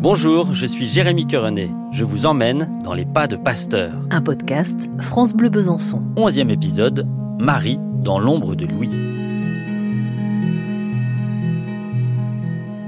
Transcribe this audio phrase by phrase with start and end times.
[0.00, 1.70] Bonjour, je suis Jérémy Querenet.
[1.90, 3.92] Je vous emmène dans les pas de Pasteur.
[4.10, 6.02] Un podcast France Bleu Besançon.
[6.16, 7.08] Onzième épisode,
[7.40, 8.90] Marie dans l'ombre de Louis.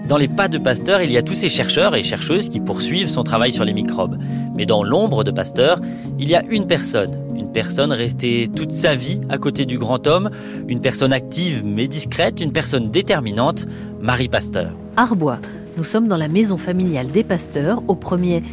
[0.09, 3.11] Dans les pas de Pasteur, il y a tous ces chercheurs et chercheuses qui poursuivent
[3.11, 4.17] son travail sur les microbes.
[4.55, 5.81] Mais dans l'ombre de Pasteur,
[6.19, 7.19] il y a une personne,
[7.59, 10.31] personne restée toute sa vie à côté du grand homme,
[10.69, 13.67] une personne active mais discrète, une personne déterminante,
[14.01, 14.71] Marie Pasteur.
[14.97, 15.41] Arbois,
[15.77, 18.45] nous sommes dans la maison familiale des pasteurs, au premier.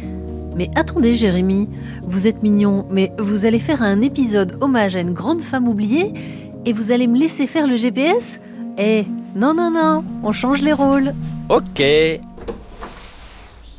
[0.56, 1.68] Mais attendez, Jérémy,
[2.02, 6.12] vous êtes mignon, mais vous allez faire un épisode hommage à une grande femme oubliée
[6.64, 8.40] et vous allez me laisser faire le GPS
[8.76, 9.04] Eh,
[9.36, 11.14] non, non, non, on change les rôles.
[11.48, 11.80] Ok.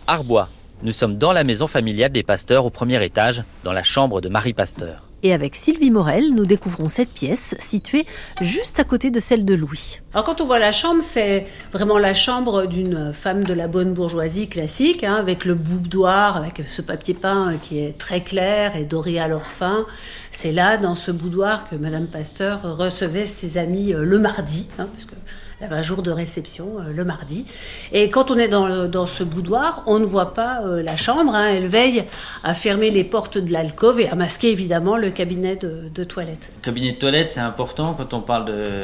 [0.07, 0.47] Arbois.
[0.83, 4.29] Nous sommes dans la maison familiale des pasteurs au premier étage, dans la chambre de
[4.29, 5.06] Marie Pasteur.
[5.23, 8.05] Et avec Sylvie Morel, nous découvrons cette pièce située
[8.39, 9.99] juste à côté de celle de Louis.
[10.13, 13.93] Alors quand on voit la chambre, c'est vraiment la chambre d'une femme de la bonne
[13.93, 18.83] bourgeoisie classique, hein, avec le boudoir, avec ce papier peint qui est très clair et
[18.83, 19.85] doré à leur fin.
[20.31, 24.87] C'est là, dans ce boudoir, que Madame Pasteur recevait ses amis euh, le mardi, hein,
[25.59, 27.45] elle avait un jour de réception euh, le mardi.
[27.91, 31.33] Et quand on est dans, dans ce boudoir, on ne voit pas euh, la chambre.
[31.33, 31.47] Hein.
[31.49, 32.03] elle veille
[32.43, 36.51] à fermer les portes de l'alcôve et à masquer évidemment le cabinet de, de toilette.
[36.57, 38.83] Le cabinet de toilette, c'est important quand on parle de,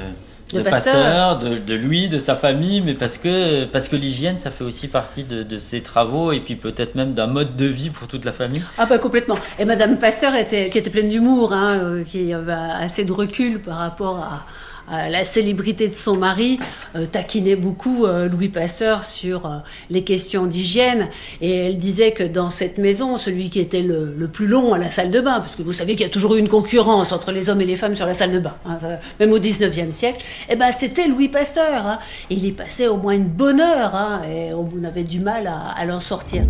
[0.51, 1.39] De de Pasteur.
[1.39, 4.87] De, de lui, de sa famille, mais parce que, parce que l'hygiène, ça fait aussi
[4.87, 8.25] partie de, de ses travaux et puis peut-être même d'un mode de vie pour toute
[8.25, 8.63] la famille.
[8.79, 9.37] Ah bah complètement.
[9.59, 13.61] Et Madame Pasteur était, qui était pleine d'humour, hein, euh, qui avait assez de recul
[13.61, 14.45] par rapport à
[14.89, 16.59] la célébrité de son mari,
[16.95, 19.57] euh, taquinait beaucoup euh, Louis Pasteur sur euh,
[19.89, 21.09] les questions d'hygiène.
[21.41, 24.89] Et elle disait que dans cette maison, celui qui était le, plus long à la
[24.89, 27.31] salle de bain, parce que vous savez qu'il y a toujours eu une concurrence entre
[27.31, 29.91] les hommes et les femmes sur la salle de bain, hein, euh, même au 19e
[29.91, 31.85] siècle, eh ben c'était Louis Pasteur.
[31.85, 31.99] Hein.
[32.29, 35.69] Il y passait au moins une bonne heure, hein, et on avait du mal à,
[35.69, 36.43] à l'en sortir.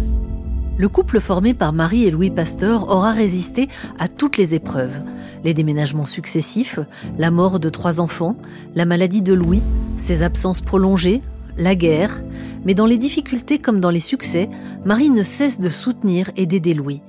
[0.78, 5.02] Le couple formé par Marie et Louis Pasteur aura résisté à toutes les épreuves.
[5.44, 6.80] Les déménagements successifs,
[7.18, 8.36] la mort de trois enfants,
[8.76, 9.64] la maladie de Louis,
[9.98, 11.22] ses absences prolongées,
[11.58, 12.24] la guerre.
[12.66, 14.50] Mais dans les difficultés comme dans les succès,
[14.86, 17.02] Marie ne cesse de soutenir et d'aider Louis.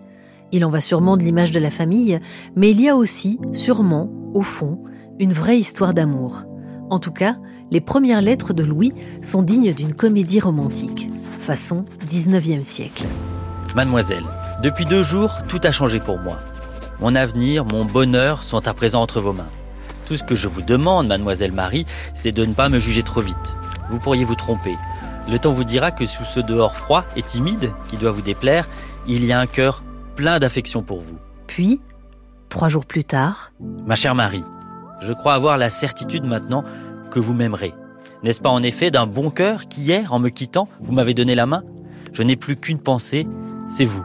[0.52, 2.20] Il en va sûrement de l'image de la famille,
[2.54, 4.78] mais il y a aussi, sûrement, au fond,
[5.18, 6.44] une vraie histoire d'amour.
[6.90, 7.36] En tout cas,
[7.70, 8.92] les premières lettres de Louis
[9.22, 13.04] sont dignes d'une comédie romantique, façon 19e siècle.
[13.74, 14.24] Mademoiselle,
[14.62, 16.38] depuis deux jours, tout a changé pour moi.
[17.00, 19.48] Mon avenir, mon bonheur sont à présent entre vos mains.
[20.06, 23.20] Tout ce que je vous demande, mademoiselle Marie, c'est de ne pas me juger trop
[23.20, 23.56] vite.
[23.88, 24.76] Vous pourriez vous tromper.
[25.30, 28.66] Le temps vous dira que sous ce dehors froid et timide qui doit vous déplaire,
[29.06, 29.82] il y a un cœur
[30.14, 31.16] plein d'affection pour vous.
[31.46, 31.80] Puis,
[32.48, 33.52] trois jours plus tard,
[33.86, 34.44] Ma chère Marie,
[35.02, 36.64] je crois avoir la certitude maintenant
[37.10, 37.74] que vous m'aimerez.
[38.22, 41.46] N'est-ce pas en effet d'un bon cœur qu'hier, en me quittant, vous m'avez donné la
[41.46, 41.62] main?
[42.12, 43.26] Je n'ai plus qu'une pensée,
[43.70, 44.04] c'est vous.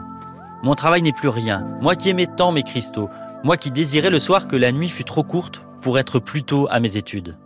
[0.62, 1.64] Mon travail n'est plus rien.
[1.80, 3.08] Moi qui aimais tant mes cristaux,
[3.44, 6.66] moi qui désirais le soir que la nuit fût trop courte pour être plus tôt
[6.70, 7.38] à mes études.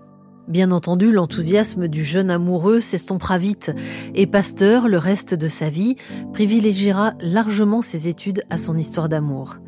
[0.49, 3.73] Bien entendu, l'enthousiasme du jeune amoureux s'estompera vite,
[4.15, 5.97] et Pasteur, le reste de sa vie,
[6.33, 9.59] privilégiera largement ses études à son histoire d'amour.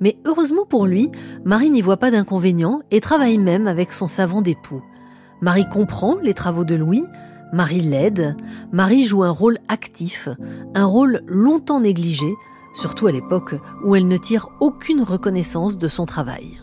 [0.00, 1.10] Mais heureusement pour lui,
[1.44, 4.82] Marie n'y voit pas d'inconvénient et travaille même avec son savant d'époux.
[5.40, 7.02] Marie comprend les travaux de Louis,
[7.52, 8.34] Marie l'aide,
[8.70, 10.28] Marie joue un rôle actif,
[10.74, 12.32] un rôle longtemps négligé,
[12.74, 16.58] surtout à l'époque où elle ne tire aucune reconnaissance de son travail.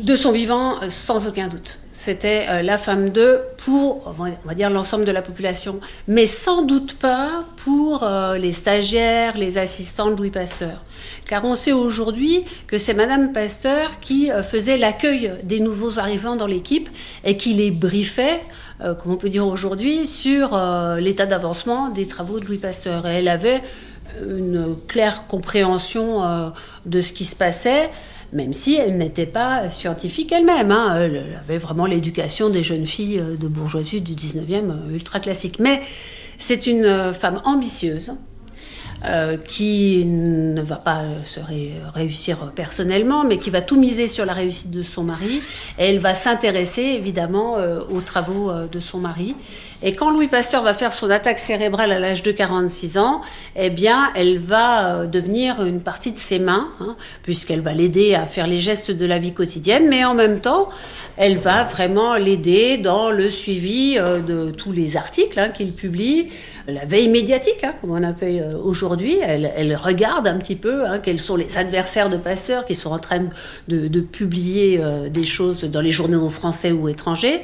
[0.00, 1.80] De son vivant, euh, sans aucun doute.
[1.90, 6.62] C'était euh, la femme d'eux pour, on va dire, l'ensemble de la population, mais sans
[6.62, 10.84] doute pas pour euh, les stagiaires, les assistants de Louis Pasteur.
[11.26, 16.46] Car on sait aujourd'hui que c'est Madame Pasteur qui faisait l'accueil des nouveaux arrivants dans
[16.46, 16.88] l'équipe
[17.24, 18.40] et qui les briefait,
[18.80, 20.58] comme on peut dire aujourd'hui, sur
[20.98, 23.06] l'état d'avancement des travaux de Louis Pasteur.
[23.06, 23.62] Et elle avait
[24.26, 26.50] une claire compréhension euh,
[26.86, 27.90] de ce qui se passait,
[28.32, 30.70] même si elle n'était pas scientifique elle-même.
[30.70, 31.00] hein.
[31.00, 35.58] Elle avait vraiment l'éducation des jeunes filles euh, de bourgeoisie du 19e euh, ultra classique.
[35.58, 35.82] Mais
[36.38, 38.12] c'est une femme ambitieuse.
[39.04, 44.06] Euh, qui ne va pas euh, se ré- réussir personnellement, mais qui va tout miser
[44.08, 45.40] sur la réussite de son mari.
[45.76, 49.34] Elle va s'intéresser évidemment euh, aux travaux euh, de son mari.
[49.80, 53.20] Et quand Louis Pasteur va faire son attaque cérébrale à l'âge de 46 ans,
[53.54, 58.14] eh bien, elle va euh, devenir une partie de ses mains, hein, puisqu'elle va l'aider
[58.16, 60.68] à faire les gestes de la vie quotidienne, mais en même temps,
[61.16, 66.26] elle va vraiment l'aider dans le suivi euh, de tous les articles hein, qu'il publie,
[66.66, 70.86] la veille médiatique, hein, comme on appelle euh, aujourd'hui aujourd'hui, elle, regarde un petit peu
[70.86, 73.24] hein, quels sont les adversaires de Pasteur qui sont en train
[73.68, 77.42] de, publier euh, des choses dans les journaux français ou étrangers.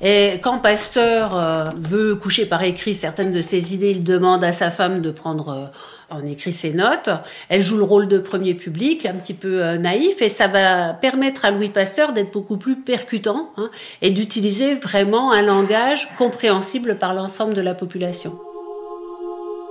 [0.00, 4.52] Et quand Pasteur euh, veut coucher par écrit certaines de ses idées, il demande à
[4.52, 7.10] sa femme de prendre euh, en écrit ses notes.
[7.50, 11.44] Elle joue le rôle de premier public, un petit peu naïf, et ça va permettre
[11.44, 13.70] à Louis Pasteur d'être beaucoup plus percutant hein,
[14.00, 18.38] et d'utiliser vraiment un langage compréhensible par l'ensemble de la population.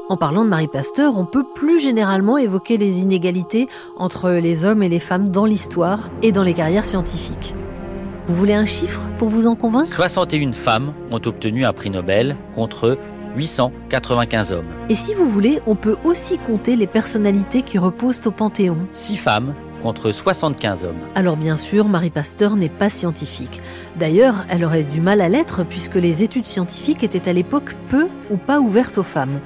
[0.08, 3.68] En parlant de Marie Pasteur, on peut plus généralement évoquer les inégalités
[3.98, 7.56] entre les hommes et les femmes dans l'histoire et dans les carrières scientifiques.
[8.28, 9.92] Vous voulez un chiffre pour vous en convaincre?
[9.92, 13.00] 61 femmes ont obtenu un prix Nobel contre
[13.36, 14.66] 895 hommes.
[14.90, 18.78] Et si vous voulez, on peut aussi compter les personnalités qui reposent au Panthéon.
[18.92, 20.96] 6 femmes contre 75 hommes.
[21.14, 23.62] Alors bien sûr, Marie Pasteur n'est pas scientifique.
[24.00, 28.08] D'ailleurs, elle aurait du mal à l'être puisque les études scientifiques étaient à l'époque peu
[28.32, 29.40] ou pas ouvertes aux femmes.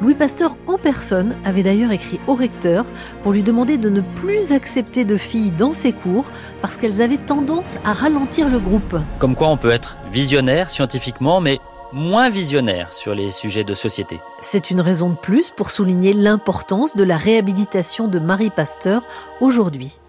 [0.00, 2.84] Louis Pasteur en personne avait d'ailleurs écrit au recteur
[3.22, 6.30] pour lui demander de ne plus accepter de filles dans ses cours
[6.60, 8.96] parce qu'elles avaient tendance à ralentir le groupe.
[9.18, 11.58] Comme quoi on peut être visionnaire scientifiquement, mais
[11.92, 14.20] moins visionnaire sur les sujets de société.
[14.40, 19.06] C'est une raison de plus pour souligner l'importance de la réhabilitation de Marie Pasteur
[19.40, 20.00] aujourd'hui.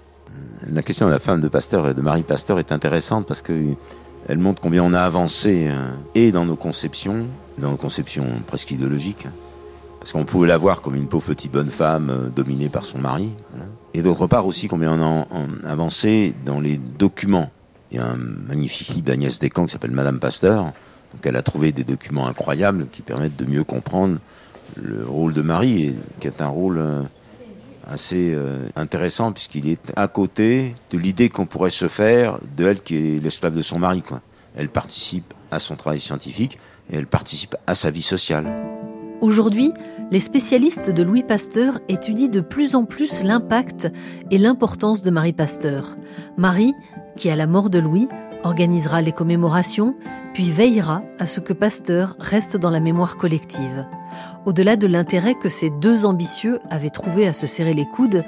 [0.68, 4.38] La question de la femme de Pasteur et de Marie Pasteur est intéressante parce qu'elle
[4.38, 7.28] montre combien on a avancé euh, et dans nos conceptions,
[7.60, 9.28] dans nos conceptions presque idéologiques,
[10.06, 13.00] parce qu'on pouvait la voir comme une pauvre petite bonne femme euh, dominée par son
[13.00, 13.32] mari.
[13.96, 15.26] Et d'autre part aussi combien on
[15.66, 17.50] a avancé dans les documents.
[17.90, 20.66] Il y a un magnifique livre d'Agnès Descamps qui s'appelle Madame Pasteur.
[20.66, 24.20] Donc elle a trouvé des documents incroyables qui permettent de mieux comprendre
[24.80, 27.02] le rôle de Marie, et qui est un rôle euh,
[27.92, 32.84] assez euh, intéressant puisqu'il est à côté de l'idée qu'on pourrait se faire de elle
[32.84, 34.04] qui est l'esclave de son mari.
[34.56, 36.60] Elle participe à son travail scientifique
[36.92, 38.75] et elle participe à sa vie sociale.
[39.22, 39.74] Aujourd'hui,
[40.12, 43.92] les spécialistes de Louis Pasteur étudient de plus en plus l'impact
[44.30, 45.98] et l'importance de Marie Pasteur.
[46.38, 46.74] Marie,
[47.16, 48.08] qui à la mort de Louis
[48.44, 49.96] organisera les commémorations,
[50.34, 53.88] puis veillera à ce que Pasteur reste dans la mémoire collective.
[54.46, 58.24] Au-delà de l'intérêt que ces deux ambitieux avaient trouvé à se serrer les coudes,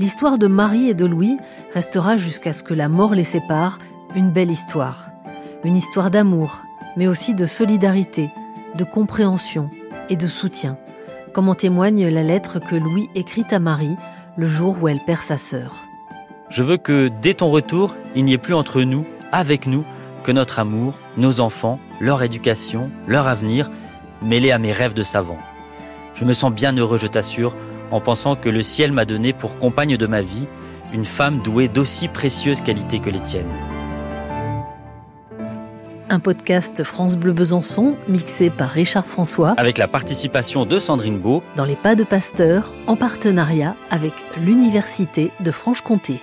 [0.00, 1.38] l'histoire de Marie et de Louis
[1.72, 3.78] restera jusqu'à ce que la mort les sépare
[4.16, 5.08] une belle histoire.
[5.64, 6.62] Une histoire d'amour,
[6.96, 8.30] mais aussi de solidarité,
[8.76, 9.70] de compréhension
[10.08, 10.76] et de soutien
[11.32, 13.96] comme en témoigne la lettre que Louis écrit à Marie
[14.36, 15.82] le jour où elle perd sa sœur.
[16.50, 19.84] Je veux que dès ton retour, il n'y ait plus entre nous, avec nous,
[20.22, 23.70] que notre amour, nos enfants, leur éducation, leur avenir,
[24.20, 25.38] mêlés à mes rêves de savant.
[26.14, 27.56] Je me sens bien heureux, je t'assure,
[27.90, 30.46] en pensant que le ciel m'a donné pour compagne de ma vie
[30.92, 33.50] une femme douée d'aussi précieuses qualités que les tiennes
[36.12, 41.42] un podcast France Bleu Besançon mixé par Richard François avec la participation de Sandrine Beau
[41.56, 46.20] dans les pas de Pasteur en partenariat avec l'Université de Franche-Comté.